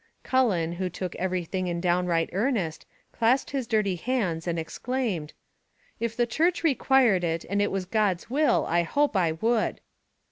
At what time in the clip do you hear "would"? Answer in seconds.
9.33-9.79